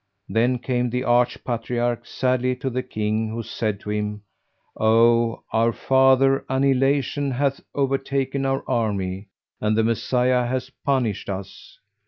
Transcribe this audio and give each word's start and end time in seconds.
Then 0.27 0.57
came 0.57 0.89
the 0.89 1.03
Arch 1.03 1.43
Patriarch 1.43 2.07
sadly 2.07 2.55
to 2.55 2.71
the 2.71 2.81
King 2.81 3.29
who 3.29 3.43
said 3.43 3.79
to 3.81 3.91
him, 3.91 4.23
"O 4.75 5.43
our 5.53 5.71
father, 5.71 6.43
annihilation 6.49 7.29
hath 7.29 7.61
overtaken 7.75 8.43
our 8.43 8.63
army 8.67 9.27
and 9.61 9.77
the 9.77 9.83
Messiah 9.83 10.47
hath 10.47 10.71
punished 10.83 11.29
us!" 11.29 11.77